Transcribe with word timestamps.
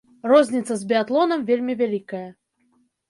Розніца 0.31 0.77
з 0.79 0.87
біятлонам 0.93 1.45
вельмі 1.49 1.77
вялікая. 1.83 2.27